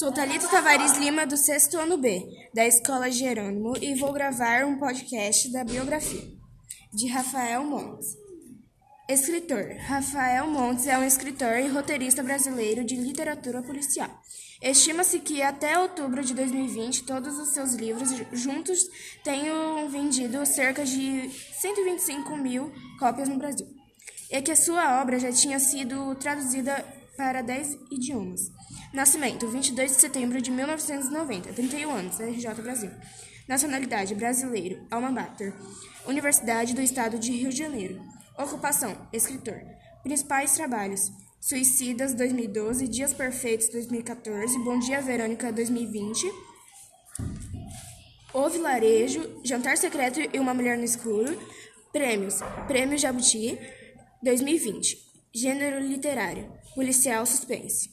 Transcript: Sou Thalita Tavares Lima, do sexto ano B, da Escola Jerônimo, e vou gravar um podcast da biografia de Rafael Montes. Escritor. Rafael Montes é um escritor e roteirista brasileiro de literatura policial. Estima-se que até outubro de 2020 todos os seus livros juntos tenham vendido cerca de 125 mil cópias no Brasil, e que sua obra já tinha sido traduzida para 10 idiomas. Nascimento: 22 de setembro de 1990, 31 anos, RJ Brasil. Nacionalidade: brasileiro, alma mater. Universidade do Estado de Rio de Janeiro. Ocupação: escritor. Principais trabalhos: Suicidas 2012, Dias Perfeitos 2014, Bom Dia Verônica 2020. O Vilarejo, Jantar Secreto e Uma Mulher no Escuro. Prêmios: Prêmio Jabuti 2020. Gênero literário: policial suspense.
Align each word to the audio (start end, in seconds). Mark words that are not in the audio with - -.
Sou 0.00 0.10
Thalita 0.10 0.48
Tavares 0.48 0.96
Lima, 0.96 1.26
do 1.26 1.36
sexto 1.36 1.76
ano 1.76 1.98
B, 1.98 2.26
da 2.54 2.66
Escola 2.66 3.10
Jerônimo, 3.10 3.76
e 3.82 3.94
vou 3.96 4.14
gravar 4.14 4.64
um 4.64 4.78
podcast 4.78 5.52
da 5.52 5.62
biografia 5.62 6.26
de 6.90 7.06
Rafael 7.08 7.62
Montes. 7.64 8.16
Escritor. 9.06 9.76
Rafael 9.80 10.46
Montes 10.46 10.86
é 10.86 10.96
um 10.96 11.04
escritor 11.04 11.58
e 11.58 11.68
roteirista 11.68 12.22
brasileiro 12.22 12.82
de 12.82 12.96
literatura 12.96 13.62
policial. 13.62 14.08
Estima-se 14.62 15.18
que 15.18 15.42
até 15.42 15.78
outubro 15.78 16.24
de 16.24 16.32
2020 16.32 17.04
todos 17.04 17.38
os 17.38 17.50
seus 17.50 17.74
livros 17.74 18.08
juntos 18.32 18.78
tenham 19.22 19.86
vendido 19.90 20.46
cerca 20.46 20.82
de 20.82 21.28
125 21.60 22.38
mil 22.38 22.72
cópias 22.98 23.28
no 23.28 23.36
Brasil, 23.36 23.66
e 24.30 24.40
que 24.40 24.56
sua 24.56 25.02
obra 25.02 25.18
já 25.18 25.30
tinha 25.30 25.58
sido 25.58 26.14
traduzida 26.14 26.99
para 27.20 27.42
10 27.42 27.76
idiomas. 27.90 28.50
Nascimento: 28.94 29.46
22 29.46 29.92
de 29.92 30.00
setembro 30.00 30.40
de 30.40 30.50
1990, 30.50 31.52
31 31.52 31.90
anos, 31.90 32.18
RJ 32.18 32.54
Brasil. 32.62 32.90
Nacionalidade: 33.46 34.14
brasileiro, 34.14 34.86
alma 34.90 35.10
mater. 35.10 35.52
Universidade 36.06 36.74
do 36.74 36.80
Estado 36.80 37.18
de 37.18 37.30
Rio 37.30 37.50
de 37.50 37.58
Janeiro. 37.58 38.00
Ocupação: 38.38 38.96
escritor. 39.12 39.60
Principais 40.02 40.52
trabalhos: 40.52 41.12
Suicidas 41.38 42.14
2012, 42.14 42.88
Dias 42.88 43.12
Perfeitos 43.12 43.68
2014, 43.68 44.58
Bom 44.60 44.78
Dia 44.78 45.02
Verônica 45.02 45.52
2020. 45.52 46.26
O 48.32 48.48
Vilarejo, 48.48 49.42
Jantar 49.44 49.76
Secreto 49.76 50.20
e 50.20 50.38
Uma 50.38 50.54
Mulher 50.54 50.78
no 50.78 50.84
Escuro. 50.84 51.38
Prêmios: 51.92 52.36
Prêmio 52.66 52.96
Jabuti 52.96 53.58
2020. 54.22 55.09
Gênero 55.32 55.78
literário: 55.78 56.52
policial 56.74 57.24
suspense. 57.24 57.88